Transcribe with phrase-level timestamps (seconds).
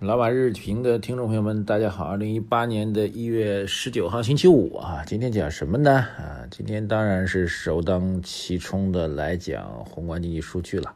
[0.00, 2.04] 老马日评的听众朋友们，大家好！
[2.04, 5.92] 二零一八年的一月十九号星期五啊，今天讲什么呢？
[5.92, 10.94] 啊，今天当然是首当其冲的来讲宏观经济数据了。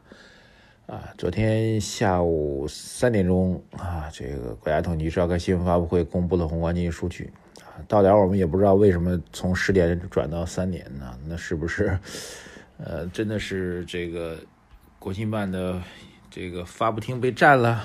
[0.87, 7.31] 啊，昨天下午三点钟啊，这个国家统计局召开新闻发布会，公布了宏观经济数据。
[7.59, 11.15] 啊，到点我们也不知道为什么从十点转到三点呢？
[11.27, 11.95] 那是不是
[12.83, 14.39] 呃，真的是这个
[14.97, 15.79] 国新办的
[16.31, 17.83] 这个发布厅被占了？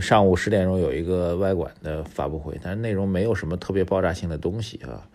[0.00, 5.08] 上午十点钟有一个外管的发布会，但是内容没有什么特别爆炸性的东西啊，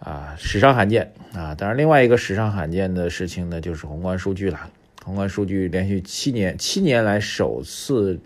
[0.00, 1.54] 啊，史上罕见啊！
[1.54, 4.70] 当然，另外一个史上罕见的事情呢，就是宏观数据了。
[5.04, 8.18] 宏观数据连续七年七年来首次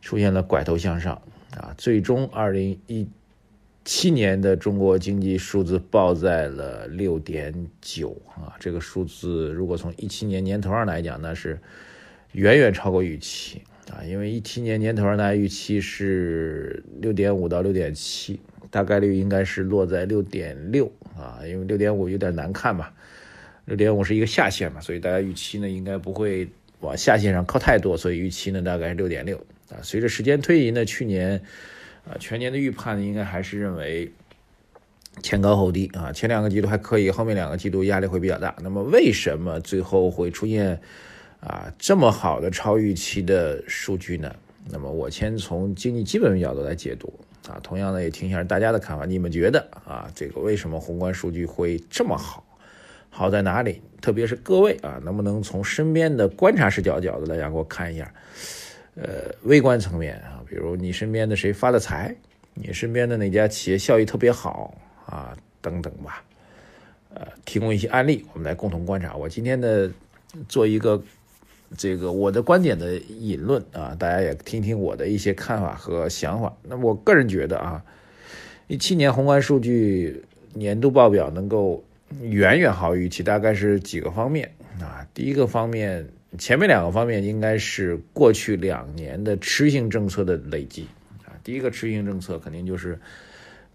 [0.00, 1.20] 出现了拐头向上
[1.56, 3.08] 啊，最终二零一
[3.84, 11.58] 七年的中国经济数字报在了六点九啊，这个数字如果从一七年年头上来讲，那是
[12.32, 13.62] 远远超过预期。
[13.92, 22.88] 啊，因为一七年年头上大家预期是六点五到六点七，大概率应该是落在六点六啊，因为六点五有点难看嘛，
[23.66, 26.48] 六点五是一个下限嘛，所以大家预期呢应该不会
[26.80, 29.36] 往下限上靠太多，所以预期呢大概是六点六
[29.68, 29.76] 啊。
[29.82, 31.42] 随着时间推移呢，去年
[32.08, 34.10] 啊全年的预判应该还是认为
[35.22, 38.56] 前高后低啊，前两个季度还可以，后面两个季度压力会比较大。
[38.62, 40.80] 那么为什么最后会出现？
[41.46, 44.34] 啊，这么好的超预期的数据呢？
[44.70, 47.12] 那么我先从经济基本面角度来解读
[47.46, 47.60] 啊。
[47.62, 49.04] 同样呢，也听一下大家的看法。
[49.04, 52.42] 你们觉得啊，这个为什么宏观数据会这么好？
[53.10, 53.82] 好在哪里？
[54.00, 58.10] 特别是各位啊，能不能从身边的观察视角角度来讲，给我看一下？
[58.94, 62.16] 呃，微观层面啊，比如你身边的谁发了财，
[62.54, 64.74] 你身边的哪家企业效益特别好
[65.04, 66.24] 啊，等等吧。
[67.12, 69.14] 呃，提供一些案例，我们来共同观察。
[69.14, 69.90] 我今天的
[70.48, 71.02] 做一个。
[71.76, 76.56] 这个我的观点的引论啊，大家也听听我的一些看法和想法。
[76.62, 77.84] 那我个人觉得啊，
[78.66, 81.84] 一七年宏观数据年度报表能够
[82.20, 85.06] 远远好于预期，大概是几个方面啊。
[85.12, 86.08] 第一个方面，
[86.38, 90.86] 前面两个方面应该是过去两年的持续性政策的累积
[91.24, 91.34] 啊。
[91.42, 92.98] 第一个持续性政策肯定就是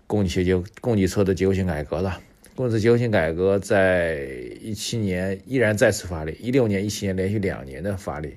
[0.07, 2.19] 供给结构供给侧的结构性改革了。
[2.59, 4.17] 供给侧结构性改革在
[4.59, 8.35] 一七年依然再次发力，一六年、一七年连续两年的发力，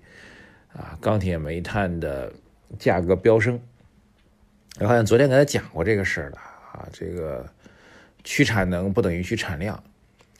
[0.72, 2.32] 啊，钢铁、煤炭的
[2.78, 3.60] 价格飙升。
[4.78, 7.44] 我好像昨天跟他讲过这个事儿了啊，这个
[8.22, 9.82] 去产能不等于去产量，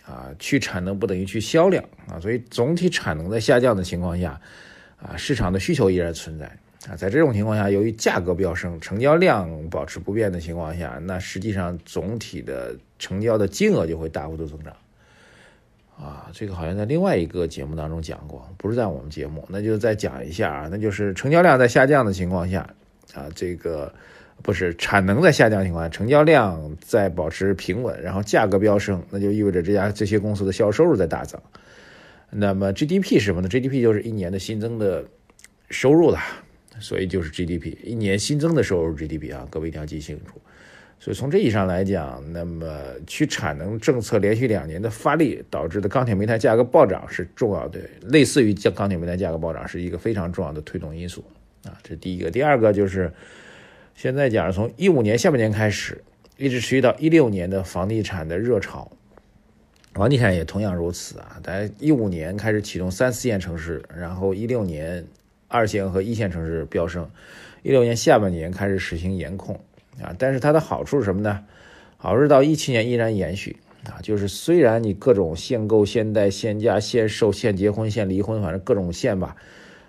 [0.05, 4.41] 啊，去产能不等于去销量啊，所以总体产能在下降的情况下，
[4.97, 6.47] 啊，市场的需求依然存在。
[6.89, 14.73] 啊，在这种情况下，由于价格飙升，成交量保持不变的情况下，那实际上总体的成交的金额就会大幅度增长。
[15.99, 22.61] 啊，这个好像在另外一个节目当中讲过，不是在我们节目，那就再讲一下啊，那就是成交量在下降的情况下，
[23.13, 23.93] 啊，这个
[24.41, 31.41] 不是产能在下降情况下，成交量在保持平稳，然后价格飙升，那就意味着这家这些公司的销售收入在大增。
[32.31, 35.05] 那么 GDP 是什么呢？GDP 就是一年的新增的
[35.71, 36.21] 收入了。
[36.81, 40.41] 所以就是 GDP 一年新增的收入 GDP 啊，各位一定要记清楚。
[41.03, 51.25] 所以从这意义上来讲，那么去产能政策连续两年的发力导致的钢铁煤炭价格暴涨是重要的，类似于钢铁煤炭价格暴涨是一个非常重要的推动因素
[51.65, 51.75] 啊。
[51.83, 52.31] 这是第一个。
[52.31, 53.13] 第二个就是
[53.97, 56.01] 现在讲从一五年下半年开始，
[56.37, 58.89] 一直持续到一六年的房地产的热潮，
[59.95, 61.41] 房地产也同样如此啊。
[61.43, 65.05] 在一五年开始启动三四线城市，然后一六年。
[65.55, 67.07] 二线和一线城市飙升，
[67.63, 69.61] 一六年下半年开始实行严控
[70.01, 71.45] 啊，但是它的好处是什么呢？
[71.97, 79.37] 好处到一七年依然延续啊，就是虽然你各种限购、限贷、限价、限售、限结婚、限离婚，反正各种限吧，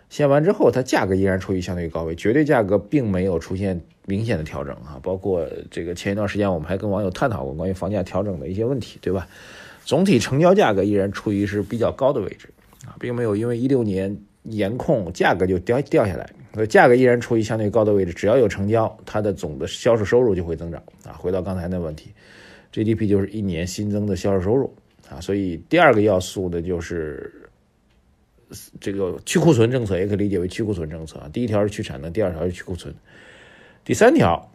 [0.10, 5.00] 限完之后，它价格依然处于相对高位，绝对价格并没有出现明显的调整啊。
[5.02, 9.28] 包括这个前一段时间我们还跟网友探讨过关于房价调整的一些问题，对吧？
[9.86, 12.50] 总体成交价格依然处于是比较高的位置
[12.86, 14.18] 啊，并没有因为一六年。
[14.46, 18.14] 严控价格就掉掉下来，所以价格依然处于相对高的位置。
[18.14, 21.14] 只要有成交，它的总的销售收入就会增长啊。
[21.14, 22.12] 回到刚才那问题
[22.72, 24.74] ，GDP 就是一年新增的销售收入
[25.10, 25.20] 啊。
[25.20, 27.50] 所以第二个要素呢，就是
[28.80, 31.30] 这个去库存政策，也可以理解为去库存政策啊。
[31.34, 32.94] 第一条是去产能，第二条是去库存，
[33.84, 34.52] 第三条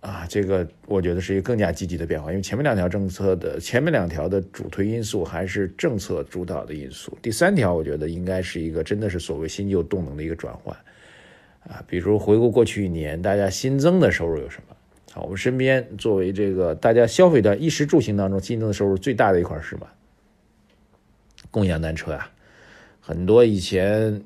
[0.00, 10.76] 啊，这个我觉得是一个更加积极的变化，因为前面两条政策的前面两条的主推因素还是政策主导的因素，第三条我觉得应该是一个真的是所谓新旧动能的一个转换
[11.68, 14.76] 啊，比如回顾过去一年，大家新增的收入有什么？
[15.14, 19.86] 啊，我们身边作为这个大家消费的衣食住行当中新增的收入最大的一块是什么？
[21.50, 22.30] 共享单车呀，
[23.00, 24.22] 很多以前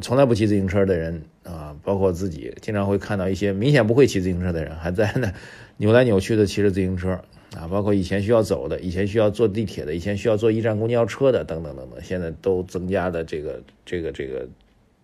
[0.00, 1.22] 从来不骑自行车的人。
[1.42, 5.32] 啊，包括自己经常会看到一些明显不会骑自行车的人，还在那
[5.78, 7.12] 扭来扭去的骑着自行车
[7.56, 7.66] 啊。
[7.66, 14.46] 包括以前需要走的，以前需要坐地铁的，以前需要坐一站公交车的，等等等等，现在都增加了这个这个这个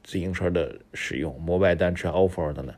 [0.07, 2.75] 自行车的使用，摩拜单车、ofo 等等。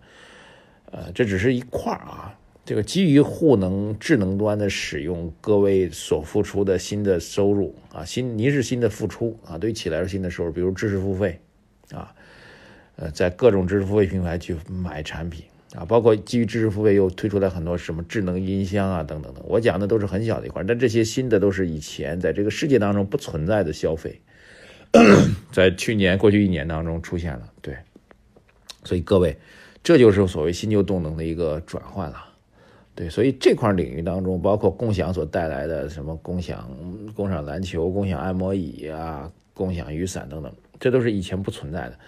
[0.91, 2.35] 呃，这只是一块啊。
[2.65, 11.39] 这个基于互能智能端的使用，各位所付出的新的收入啊，新您是新的付出啊，对于企业来说新的收入，比如知识付费
[11.93, 12.15] 啊。
[12.97, 15.45] 呃，在各种知识付费平台去买产品
[15.75, 19.45] 啊，包括基于知识付费又推出来很多什么智能音箱啊，等等等。
[19.47, 24.21] 我讲的都是很小的一块，但这些新的都是以前在这个世界当中不存在的消费，
[25.53, 27.49] 在去年过去一年当中出现了。
[27.61, 27.77] 对，
[28.85, 29.37] 所以各位，
[29.83, 32.25] 这就是所谓新旧动能的一个转换了。
[32.95, 36.69] 对，所以这块领域当中，包括共享所带来的什么共享、
[37.15, 41.99] 共享篮球、共享按摩椅啊、共享雨伞等等，这都是以前不存在的。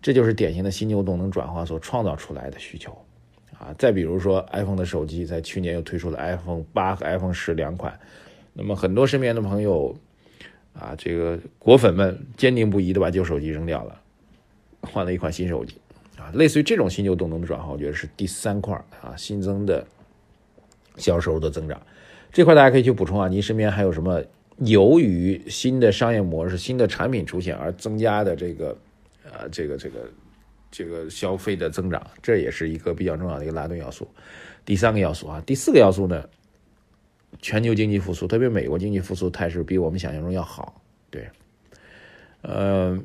[0.00, 2.96] 这就是典型的新旧动能转化所创造出来的需求，
[3.58, 7.98] 啊，再比如说 iPhone 的手机，在去年又推出了 iPhone 八和 iPhone 十两款，
[8.52, 9.96] 那么很多身边的朋友，
[10.78, 14.00] 啊，这个果粉们坚定不移的把旧手机扔掉了，
[14.82, 15.76] 换了一款新手机，
[16.18, 19.86] 啊，类似于这种新旧动能的转化，我觉得是第三块啊，新增的
[20.96, 21.80] 销售的增长，
[22.32, 24.22] 这块大家可以去补充啊，您身边还有什么
[24.58, 28.76] 由于新的商业模式、新的产品出现而增加的这个？
[29.26, 30.08] 啊，这个这个
[30.70, 34.06] 这个消费的增长，这也是一个比较重要的一个拉动要素。
[34.64, 36.24] 第三个要素啊，第四个要素呢，
[37.40, 40.80] 全球经济复苏，特别美国经济复苏态势比我们想象中要好。
[41.10, 41.28] 对，
[42.42, 42.98] 呃，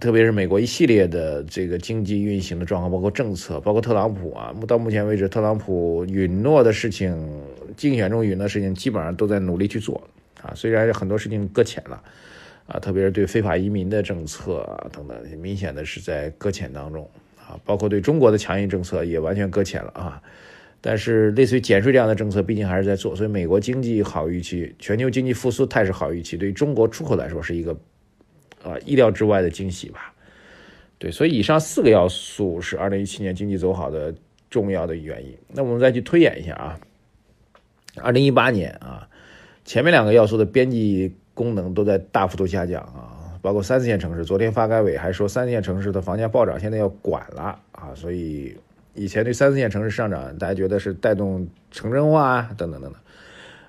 [0.00, 7.16] 特别是美国一系列的这个经济运行的状况，包括政策，包括特朗普啊，到目前为止，特朗普允诺的事情，
[7.76, 10.00] 竞选中允诺的事情，基本上都在努力去做
[10.42, 12.02] 啊，虽然很多事情搁浅了。
[12.68, 17.08] 啊，特别是对非法移民的政策啊等等，明显的是在搁浅当中
[17.38, 20.22] 啊，包括对中国的强硬政策也完全搁浅了啊。
[20.80, 27.76] 但是类似于减税这样的政策，毕竟还是在做，所以美国经济好预期，全球经济复苏态势好预期，对于中国出口来说是一个
[28.62, 30.14] 啊意料之外的惊喜吧。
[30.98, 34.14] 对，所以以上四个要素是二零一七年经济走好的
[34.50, 35.36] 重要的原因。
[35.48, 36.80] 那我们再去推演一下啊，
[38.02, 39.08] 二零一八年啊，
[39.64, 41.14] 前面两个要素的边际。
[41.38, 44.24] 功能都在大幅度下降啊，包括三四线城市。
[44.24, 47.94] 昨天发改委还说，三四线城市的房价暴涨，现在要管了啊。
[47.94, 48.56] 所以
[48.98, 53.00] 以前对三四线城市上涨，大家觉得是带动城镇化啊，等等等等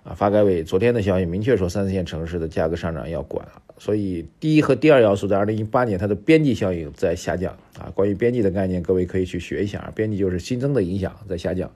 [0.04, 0.14] 啊。
[0.16, 3.48] 发改委昨天的消息明确说，三四线城市的价格上涨要管。
[3.78, 7.92] 所以第一和第二要素在二零一八年它的边际效应在下降啊。
[7.94, 11.72] 关于边际的概念，各位可以去学一下啊，边际就是新增的影响在下降。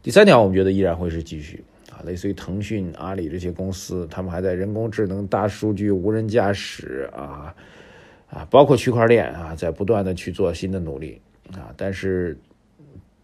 [0.00, 2.00] 第三条，我们觉得依然会是继续啊。
[2.06, 7.52] 类似于腾讯、阿里这些公司，他们还在人工智能、大数据、无人驾驶啊
[8.30, 11.20] 啊，包括区块链啊，在不断的去做新的努力
[11.52, 11.74] 啊。
[11.76, 12.38] 但是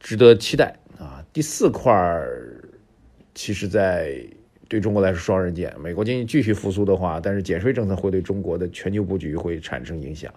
[0.02, 1.24] 值得期待啊。
[1.32, 2.60] 第四块儿，
[3.34, 4.22] 其实，在
[4.68, 5.74] 对中国来说双刃剑。
[5.80, 10.30] 美国经济继续复苏的话，但是减税政策会对中国的全球布局会产生影响。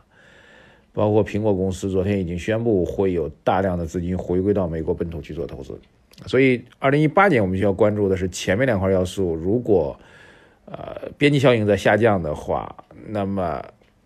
[0.93, 5.77] 包括苹果公司昨天已经宣布会有大量的资金回归到美国本土去做投资。
[6.25, 9.35] 所以，二零一八年我们需要关注的是前面两块要素。
[9.35, 9.99] 如果，
[10.63, 12.73] 呃，边际效应在下降的话，
[13.07, 13.61] 那么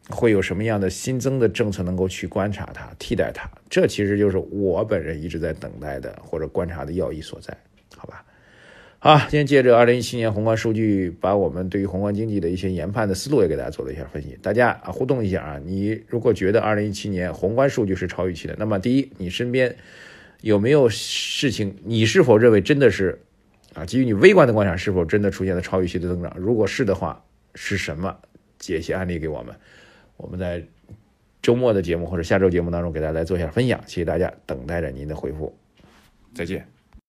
[0.10, 3.50] 会有什么样的新增的政策能够去观察它、替代它？
[3.70, 7.56] 这其实就是我本人一直在等待的或者观察的要义所在，
[7.96, 8.26] 好吧？
[9.00, 14.38] 好，今天借着二零一七年宏观数据，把我们对于宏观经济的一些研判的思路也给大家做了一下分析。
[14.42, 15.62] 大家啊，互动一下啊！
[15.64, 19.76] 你如果觉得二零一七年宏观数据是超预期的，那么第一，你身边。
[20.42, 21.76] 有没有事情？
[21.84, 23.20] 你是否认为真的是
[23.74, 23.86] 啊？
[23.86, 26.34] 基于你微观的观察，是否真的出现了超预期的增长？
[26.38, 27.26] 如果是的话，
[27.56, 28.16] 是什么？
[28.58, 29.54] 解析案例给我们，
[30.20, 30.64] 我们在
[31.42, 33.82] 周末的节目或者下周节目当中给大家来做一下分享。
[33.88, 35.58] 谢谢大家，等待着您的回复。
[36.36, 36.79] 再见。